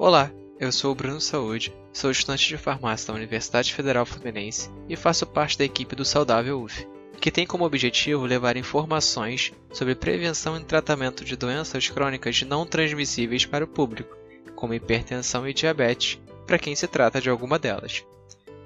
[0.00, 4.94] Olá, eu sou o Bruno Saúde, sou estudante de farmácia da Universidade Federal Fluminense e
[4.94, 6.86] faço parte da equipe do Saudável UF,
[7.20, 13.44] que tem como objetivo levar informações sobre prevenção e tratamento de doenças crônicas não transmissíveis
[13.44, 14.16] para o público,
[14.54, 18.04] como hipertensão e diabetes, para quem se trata de alguma delas.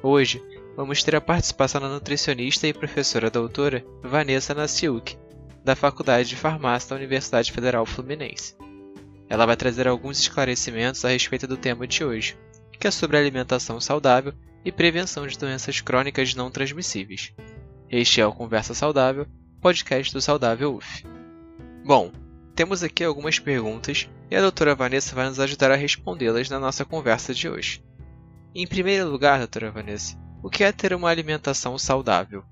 [0.03, 0.43] Hoje,
[0.77, 5.17] vamos ter a participação da nutricionista e professora doutora Vanessa Nassiuk,
[5.65, 8.55] da Faculdade de Farmácia da Universidade Federal Fluminense.
[9.33, 12.37] Ela vai trazer alguns esclarecimentos a respeito do tema de hoje,
[12.79, 17.33] que é sobre alimentação saudável e prevenção de doenças crônicas não transmissíveis.
[17.89, 19.27] Este é o Conversa Saudável,
[19.59, 21.07] podcast do Saudável UF.
[21.83, 22.13] Bom,
[22.55, 26.85] temos aqui algumas perguntas e a doutora Vanessa vai nos ajudar a respondê-las na nossa
[26.85, 27.83] conversa de hoje.
[28.55, 32.45] Em primeiro lugar, doutora Vanessa, o que é ter uma alimentação saudável?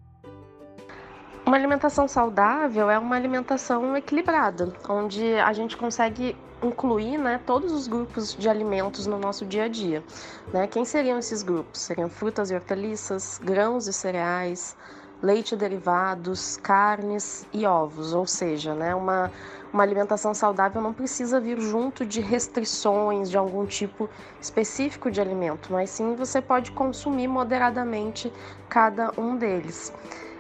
[1.44, 7.86] Uma alimentação saudável é uma alimentação equilibrada, onde a gente consegue incluir né, todos os
[7.86, 10.04] grupos de alimentos no nosso dia a dia.
[10.52, 10.66] Né?
[10.66, 11.80] Quem seriam esses grupos?
[11.80, 14.76] Seriam frutas e hortaliças, grãos e cereais,
[15.22, 19.30] leite e derivados, carnes e ovos, ou seja, né, uma,
[19.72, 24.08] uma alimentação saudável não precisa vir junto de restrições de algum tipo
[24.40, 28.32] específico de alimento, mas sim você pode consumir moderadamente
[28.68, 29.92] cada um deles.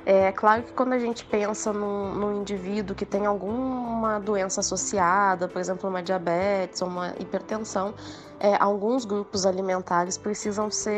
[0.06, 5.46] É claro que quando a gente pensa num, num, indivíduo que tem alguma doença associada,
[5.46, 7.94] por exemplo, uma diabetes ou uma hipertensão,
[8.38, 10.90] é, alguns grupos alimentares precisam ser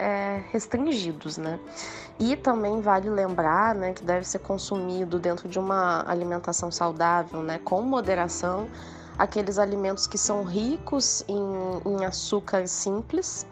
[0.00, 1.58] é, restringidos, né?
[2.20, 7.58] E também vale lembrar, né, que deve ser consumido dentro de uma alimentação saudável, né,
[7.58, 8.68] com moderação,
[9.18, 11.42] aqueles alimentos que são ricos em,
[11.84, 13.44] em açúcar simples,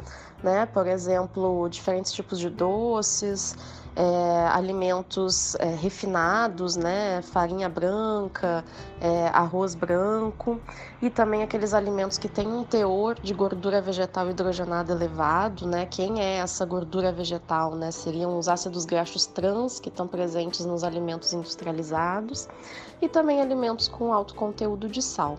[0.43, 0.67] né?
[0.67, 3.57] Por exemplo, diferentes tipos de doces
[3.97, 8.65] é, alimentos é, refinados, né, farinha branca,
[9.01, 10.61] é, arroz branco
[11.01, 15.87] e também aqueles alimentos que têm um teor de gordura vegetal hidrogenada elevado, né?
[15.87, 17.91] Quem é essa gordura vegetal, né?
[17.91, 22.49] Seriam os ácidos graxos trans que estão presentes nos alimentos industrializados
[23.01, 25.39] e também alimentos com alto conteúdo de sal.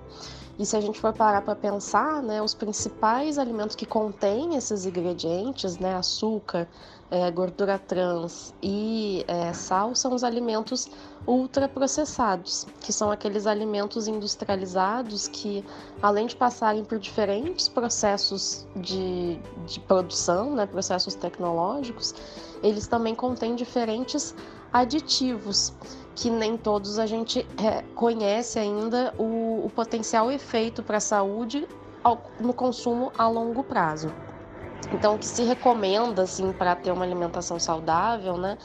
[0.58, 4.85] E se a gente for parar para pensar, né, os principais alimentos que contêm esses
[4.85, 6.68] ingredientes, né, açúcar,
[7.09, 10.89] é, gordura trans e é, sal são os alimentos
[11.27, 15.63] ultraprocessados, que são aqueles alimentos industrializados que,
[16.01, 22.13] além de passarem por diferentes processos de, de produção, né, processos tecnológicos,
[22.61, 24.35] eles também contêm diferentes
[24.72, 25.73] aditivos
[26.16, 31.67] que nem todos a gente é, conhece ainda o, o potencial efeito para a saúde
[32.03, 34.09] ao, no consumo a longo prazo.
[34.91, 38.57] Então, o que se recomenda assim para ter uma alimentação saudável, né,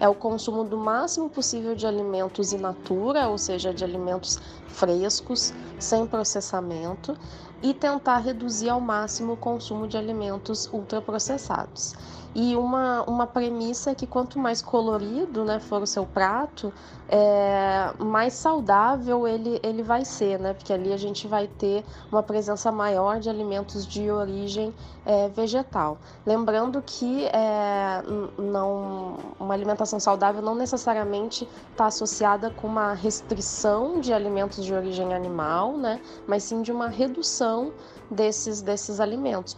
[0.00, 5.54] é o consumo do máximo possível de alimentos in natura, ou seja, de alimentos frescos,
[5.78, 7.16] sem processamento,
[7.62, 11.94] e tentar reduzir ao máximo o consumo de alimentos ultraprocessados.
[12.38, 16.70] E uma, uma premissa é que quanto mais colorido né, for o seu prato,
[17.08, 20.52] é, mais saudável ele, ele vai ser, né?
[20.52, 21.82] Porque ali a gente vai ter
[22.12, 24.74] uma presença maior de alimentos de origem
[25.06, 25.96] é, vegetal.
[26.26, 28.02] Lembrando que é,
[28.36, 35.14] não, uma alimentação saudável não necessariamente está associada com uma restrição de alimentos de origem
[35.14, 36.02] animal, né?
[36.26, 37.72] Mas sim de uma redução
[38.10, 39.56] desses, desses alimentos.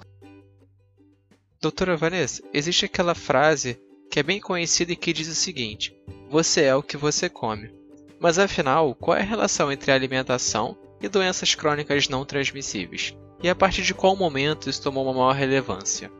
[1.60, 5.92] Doutora Vanessa, existe aquela frase que é bem conhecida e que diz o seguinte:
[6.30, 7.74] Você é o que você come.
[8.20, 13.12] Mas afinal, qual é a relação entre alimentação e doenças crônicas não transmissíveis?
[13.42, 16.12] E a partir de qual momento isso tomou uma maior relevância?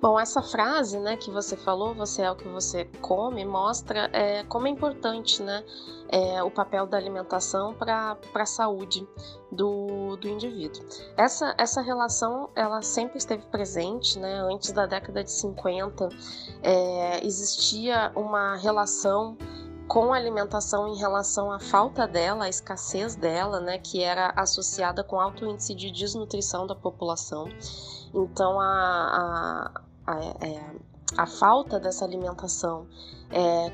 [0.00, 4.44] Bom, essa frase, né, que você falou, você é o que você come, mostra é,
[4.44, 5.64] como é importante, né,
[6.08, 9.04] é, o papel da alimentação para a saúde
[9.50, 10.84] do, do indivíduo.
[11.16, 16.08] Essa, essa relação, ela sempre esteve presente, né, antes da década de 50,
[16.62, 19.36] é, existia uma relação
[19.88, 25.02] com a alimentação em relação à falta dela, à escassez dela, né, que era associada
[25.02, 27.48] com alto índice de desnutrição da população.
[28.14, 30.74] Então, a, a, a, é,
[31.16, 32.86] a falta dessa alimentação
[33.30, 33.72] é,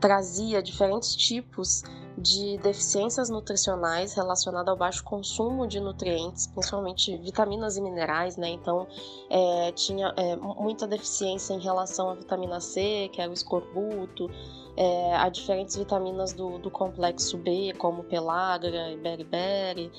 [0.00, 1.82] trazia diferentes tipos
[2.16, 8.48] de deficiências nutricionais relacionadas ao baixo consumo de nutrientes, principalmente vitaminas e minerais, né?
[8.48, 8.88] Então,
[9.30, 14.28] é, tinha é, muita deficiência em relação à vitamina C, que é o escorbuto,
[14.76, 19.90] é, a diferentes vitaminas do, do complexo B, como pelagra e beriberi,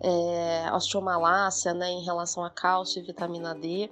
[0.00, 3.90] é, osteomalácia, né, em relação a cálcio e vitamina D.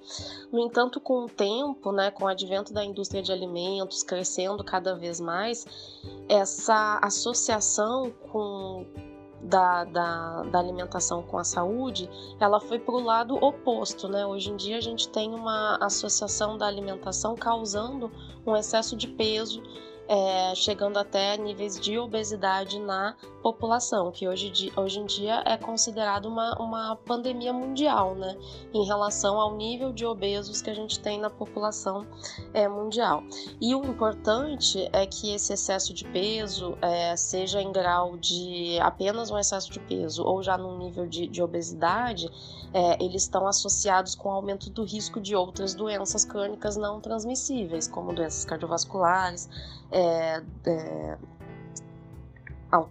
[0.52, 4.94] No entanto, com o tempo, né, com o advento da indústria de alimentos crescendo cada
[4.94, 5.66] vez mais,
[6.28, 8.86] essa associação com
[9.44, 12.08] da, da, da, alimentação com a saúde,
[12.40, 14.24] ela foi para o lado oposto, né?
[14.24, 18.10] Hoje em dia a gente tem uma associação da alimentação causando
[18.46, 19.62] um excesso de peso
[20.08, 26.26] é, chegando até níveis de obesidade na população, que hoje, hoje em dia é considerado
[26.26, 28.36] uma, uma pandemia mundial, né,
[28.72, 32.06] em relação ao nível de obesos que a gente tem na população
[32.52, 33.22] é, mundial.
[33.60, 39.30] E o importante é que esse excesso de peso, é, seja em grau de apenas
[39.30, 42.30] um excesso de peso ou já num nível de, de obesidade,
[42.72, 47.86] é, eles estão associados com o aumento do risco de outras doenças crônicas não transmissíveis,
[47.86, 49.48] como doenças cardiovasculares,
[49.94, 51.16] é, é,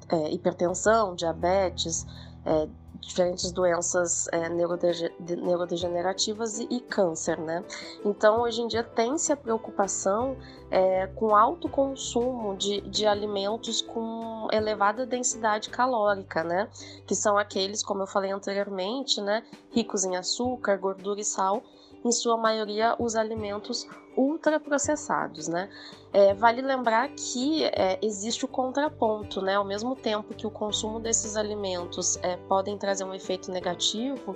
[0.09, 2.07] é, hipertensão, diabetes,
[2.45, 2.67] é,
[3.01, 7.61] diferentes doenças é, neurodegenerativas e, e, câncer, né?
[8.05, 10.37] Então, hoje em dia tem-se a preocupação
[10.71, 16.69] é, com alto consumo de, de alimentos com elevada densidade calórica, né?
[17.05, 19.43] Que são aqueles, como eu falei anteriormente, né?
[19.71, 21.61] Ricos em açúcar, gordura e sal,
[22.05, 23.85] em sua maioria os alimentos
[24.15, 25.69] ultraprocessados, né?
[26.11, 29.55] É, vale lembrar que é, existe o contraponto, né?
[29.55, 34.35] Ao mesmo tempo que o consumo desses alimentos é, podem trazer um efeito negativo,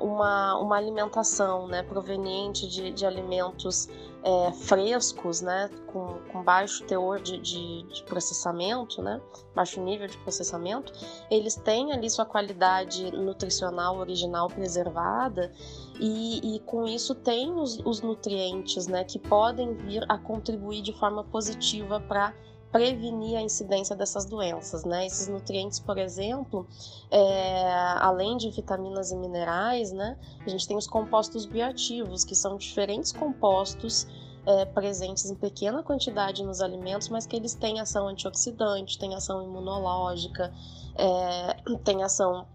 [0.00, 3.88] uma, uma alimentação né, proveniente de, de alimentos
[4.22, 9.20] é, frescos, né, com, com baixo teor de, de, de, processamento, né,
[9.54, 10.92] baixo nível de processamento,
[11.30, 15.52] eles têm ali sua qualidade nutricional original preservada
[16.00, 20.92] e, e com isso tem os, os nutrientes né, que podem vir a contribuir de
[20.92, 22.34] forma positiva para
[22.70, 25.06] prevenir a incidência dessas doenças, né?
[25.06, 26.66] Esses nutrientes, por exemplo,
[27.10, 30.18] é, além de vitaminas e minerais, né?
[30.44, 34.06] A gente tem os compostos bioativos, que são diferentes compostos
[34.44, 39.42] é, presentes em pequena quantidade nos alimentos, mas que eles têm ação antioxidante, têm ação
[39.42, 40.52] imunológica,
[40.94, 42.46] é, têm ação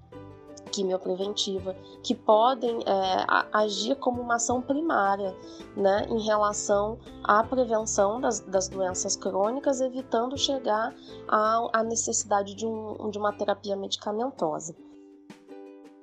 [0.74, 5.36] quimiopreventiva, que podem é, agir como uma ação primária
[5.78, 10.94] né, em relação à prevenção das, das doenças crônicas, evitando chegar
[11.28, 14.76] à, necessidade de, um, de uma terapia medicamentosa.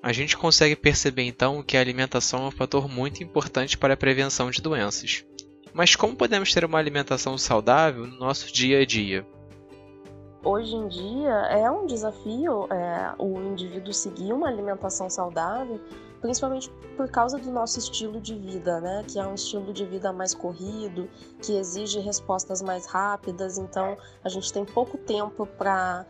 [0.03, 3.97] A gente consegue perceber então que a alimentação é um fator muito importante para a
[3.97, 5.25] prevenção de doenças.
[5.75, 9.27] Mas como podemos ter uma alimentação saudável no nosso dia a dia?
[10.45, 15.81] Hoje em dia é um desafio é, o indivíduo seguir uma alimentação saudável,
[16.21, 19.05] principalmente por causa do nosso estilo de vida, né?
[19.09, 21.09] Que é um estilo de vida mais corrido,
[21.43, 26.07] que exige respostas mais rápidas, então a gente tem pouco tempo para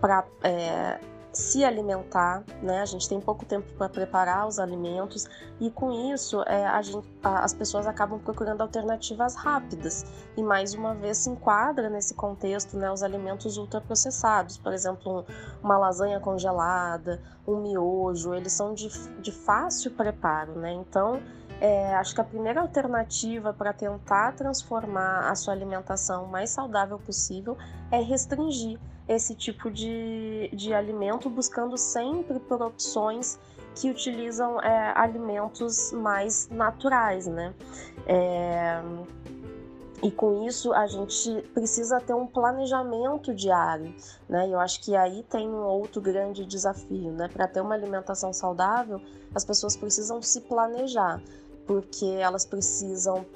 [0.00, 0.98] para é,
[1.32, 2.80] se alimentar, né?
[2.80, 5.28] A gente tem pouco tempo para preparar os alimentos
[5.60, 10.04] e com isso é, gente, a, as pessoas acabam procurando alternativas rápidas
[10.36, 12.90] e mais uma vez se enquadra nesse contexto, né?
[12.90, 15.24] Os alimentos ultraprocessados, por exemplo,
[15.62, 18.88] uma lasanha congelada, um miojo, eles são de,
[19.20, 20.72] de fácil preparo, né?
[20.72, 21.20] Então
[21.60, 27.56] é, acho que a primeira alternativa para tentar transformar a sua alimentação mais saudável possível
[27.90, 28.80] é restringir
[29.10, 33.38] esse tipo de, de alimento, buscando sempre por opções
[33.74, 37.52] que utilizam é, alimentos mais naturais, né?
[38.06, 38.80] É,
[40.02, 43.92] e com isso a gente precisa ter um planejamento diário,
[44.28, 44.48] né?
[44.48, 47.28] Eu acho que aí tem um outro grande desafio, né?
[47.32, 49.00] Para ter uma alimentação saudável,
[49.34, 51.20] as pessoas precisam se planejar,
[51.66, 53.26] porque elas precisam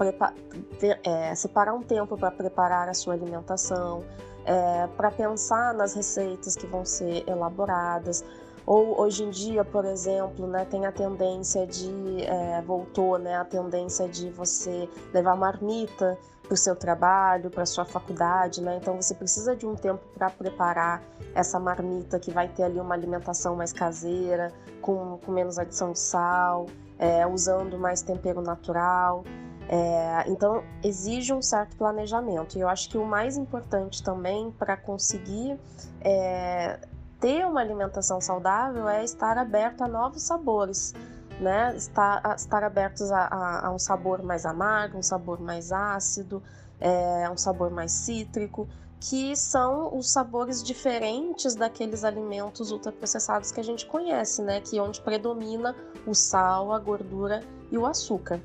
[1.05, 4.05] é, separar um tempo para preparar a sua alimentação,
[4.45, 8.25] é, para pensar nas receitas que vão ser elaboradas.
[8.67, 13.45] Ou hoje em dia, por exemplo, né, tem a tendência de é, voltou, né, a
[13.45, 18.79] tendência de você levar marmita para o seu trabalho, para a sua faculdade, né?
[18.81, 21.03] Então você precisa de um tempo para preparar
[21.35, 25.99] essa marmita que vai ter ali uma alimentação mais caseira, com, com menos adição de
[25.99, 26.67] sal,
[26.99, 29.25] é, usando mais tempero natural.
[29.69, 32.57] É, então, exige um certo planejamento.
[32.57, 35.59] E eu acho que o mais importante também para conseguir
[36.01, 36.79] é,
[37.21, 40.93] ter uma alimentação saudável é estar aberto a novos sabores.
[41.41, 41.75] Né?
[41.77, 46.41] Estar, estar abertos a, a, a um sabor mais amargo, um sabor mais ácido,
[46.81, 48.69] é, um sabor mais cítrico,
[49.01, 54.61] que são os sabores diferentes daqueles alimentos ultraprocessados que a gente conhece, né?
[54.61, 55.75] Que é onde predomina
[56.07, 58.41] o sal, a gordura e o açúcar.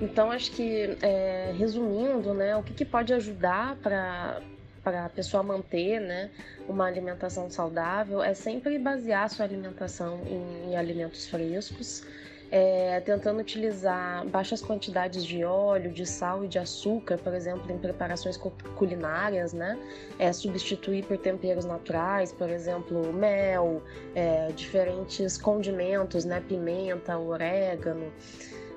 [0.00, 4.40] Então, acho que, é, resumindo, né, o que, que pode ajudar para
[4.82, 6.30] para a pessoa manter né,
[6.66, 12.02] uma alimentação saudável é sempre basear sua alimentação em, em alimentos frescos,
[12.50, 17.76] é, tentando utilizar baixas quantidades de óleo, de sal e de açúcar, por exemplo, em
[17.76, 18.38] preparações
[18.76, 19.78] culinárias, né?
[20.18, 23.82] É, substituir por temperos naturais, por exemplo, mel,
[24.14, 26.42] é, diferentes condimentos, né?
[26.48, 28.10] Pimenta, orégano,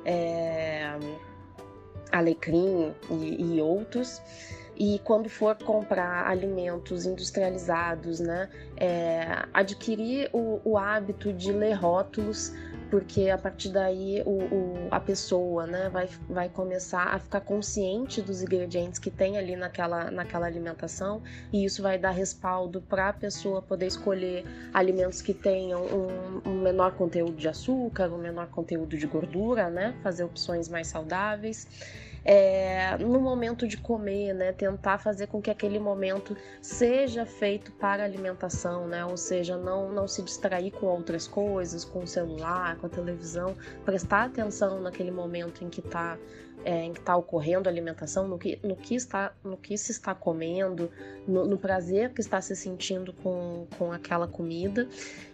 [0.05, 0.97] é,
[2.11, 4.21] alecrim e, e outros.
[4.77, 12.51] E quando for comprar alimentos industrializados, né, é, adquirir o, o hábito de ler rótulos
[12.91, 18.21] porque a partir daí o, o, a pessoa né, vai, vai começar a ficar consciente
[18.21, 23.13] dos ingredientes que tem ali naquela, naquela alimentação e isso vai dar respaldo para a
[23.13, 24.43] pessoa poder escolher
[24.73, 29.95] alimentos que tenham um, um, menor conteúdo de açúcar, um menor conteúdo de gordura, né,
[30.03, 31.65] fazer opções mais saudáveis.
[32.23, 38.03] É, no momento de comer, né, tentar fazer com que aquele momento seja feito para
[38.03, 42.87] alimentação, né, ou seja, não, não se distrair com outras coisas, com o celular, com
[42.87, 46.17] a televisão, prestar atenção naquele momento em que está
[46.63, 49.91] é, em que está ocorrendo a alimentação, no que, no, que está, no que se
[49.91, 50.91] está comendo,
[51.27, 54.87] no, no prazer que está se sentindo com, com aquela comida.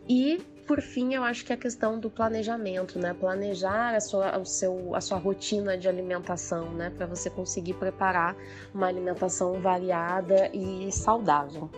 [0.07, 3.13] E por fim, eu acho que a questão do planejamento, né?
[3.13, 6.89] Planejar a sua, o seu, a sua rotina de alimentação, né?
[6.89, 8.35] Para você conseguir preparar
[8.73, 11.69] uma alimentação variada e saudável.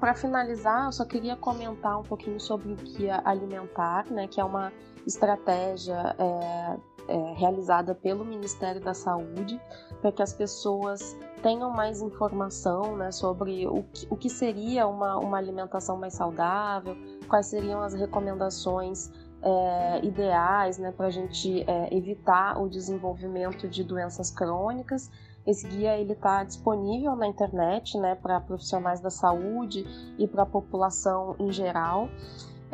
[0.00, 4.26] Para finalizar, eu só queria comentar um pouquinho sobre o que é alimentar, né?
[4.26, 4.72] Que é uma
[5.06, 6.76] estratégia é,
[7.08, 9.60] é, realizada pelo Ministério da Saúde
[10.00, 15.18] para que as pessoas tenham mais informação né, sobre o que, o que seria uma,
[15.18, 16.96] uma alimentação mais saudável,
[17.28, 19.10] quais seriam as recomendações
[19.42, 25.10] é, ideais né, para a gente é, evitar o desenvolvimento de doenças crônicas.
[25.46, 29.84] Esse guia ele está disponível na internet né, para profissionais da saúde
[30.18, 32.08] e para a população em geral.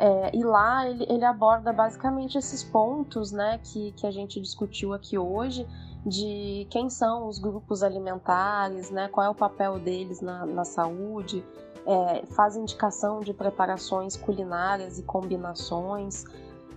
[0.01, 4.93] É, e lá ele, ele, aborda basicamente esses pontos né, que, que a gente discutiu
[4.93, 5.67] aqui hoje,
[6.03, 11.45] de quem são os grupos alimentares, né, qual é o papel deles na, na saúde,
[11.85, 16.25] é, faz indicação de preparações culinárias e combinações.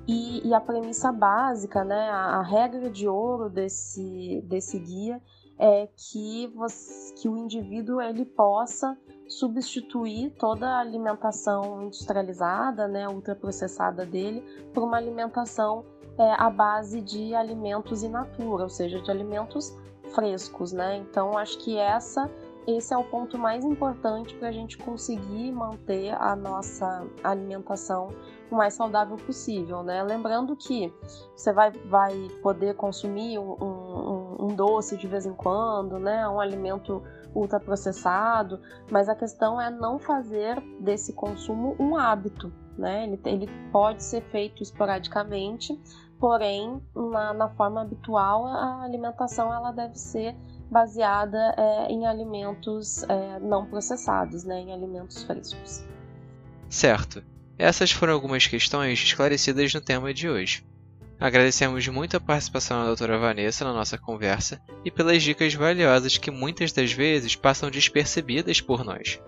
[0.07, 5.19] E, e a premissa básica, né, a, a, regra de ouro desse, desse guia
[5.59, 8.95] é que, você, que o indivíduo ele possa
[9.39, 15.85] substituir toda a alimentação industrializada, né, ultraprocessada dele, por uma alimentação
[16.19, 19.77] é, à base de alimentos in natura, ou seja, de alimentos
[20.15, 20.97] frescos, né?
[20.99, 22.31] Então acho que essa
[22.67, 28.09] esse é o ponto mais importante para a gente conseguir manter a nossa alimentação
[28.51, 30.03] o mais saudável possível, né?
[30.03, 30.93] Lembrando que
[31.37, 36.27] você vai, vai poder consumir um, um, um doce de vez em quando, né?
[36.27, 37.03] Um alimento
[37.35, 38.61] ultraprocessado,
[38.91, 43.05] mas a questão é não fazer desse consumo um hábito, né?
[43.05, 45.79] Ele, ele pode ser feito esporadicamente,
[46.19, 50.37] porém, na, na forma habitual, a alimentação ela deve ser
[50.71, 54.61] baseada é, em alimentos é, não processados, né?
[54.61, 55.85] Em alimentos frescos.
[56.69, 57.23] Certo.
[57.57, 60.67] Essas foram algumas questões esclarecidas no tema de hoje.
[61.25, 66.31] Agradecemos muito a participação da doutora Vanessa na nossa conversa e pelas dicas valiosas que
[66.31, 69.19] muitas das vezes passam despercebidas por nós.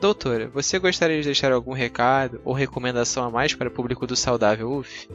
[0.00, 4.14] Doutora, você gostaria de deixar algum recado ou recomendação a mais para o público do
[4.14, 5.10] Saudável UF?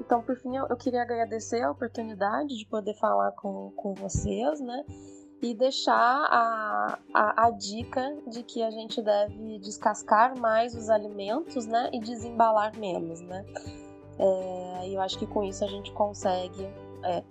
[0.00, 4.84] Então, por fim, eu, queria agradecer a oportunidade de poder falar com, com vocês, né?
[5.42, 11.66] E deixar a, a, a dica de que a gente deve descascar mais os alimentos,
[11.66, 11.90] né?
[11.92, 13.44] E desembalar menos, né?
[14.18, 16.68] É, eu acho que com isso a gente consegue
[17.02, 17.22] é,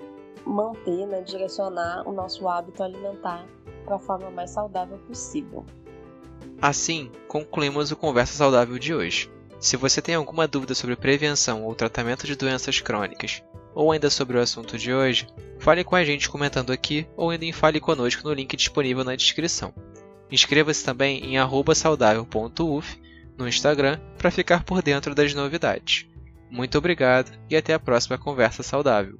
[0.46, 3.46] manter, né, direcionar o nosso hábito alimentar
[3.86, 5.66] para a forma mais saudável possível.
[6.62, 9.30] Assim, concluímos o Conversa Saudável de hoje.
[9.60, 13.42] Se você tem alguma dúvida sobre prevenção ou tratamento de doenças crônicas,
[13.74, 15.28] ou ainda sobre o assunto de hoje,
[15.60, 19.16] fale com a gente comentando aqui ou ainda em Fale Conosco no link disponível na
[19.16, 19.74] descrição.
[20.30, 23.02] Inscreva-se também em saudável.uf
[23.38, 26.08] no Instagram para ficar por dentro das novidades.
[26.50, 29.20] Muito obrigado e até a próxima conversa saudável.